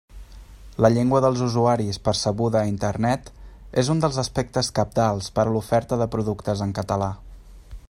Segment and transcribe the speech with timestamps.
[0.85, 3.29] La llengua dels usuaris percebuda a Internet
[3.83, 7.15] és un dels aspectes cabdals per a l'oferta de productes en català.